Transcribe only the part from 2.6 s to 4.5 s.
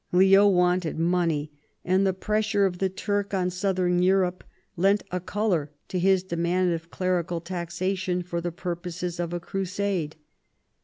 of the Turk on Southern Europe